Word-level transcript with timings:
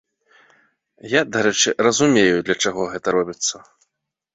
Я, 1.11 1.21
дарэчы, 1.37 1.75
разумею, 1.91 2.37
для 2.51 2.59
чаго 2.67 2.81
гэта 2.97 3.07
робіцца. 3.21 3.67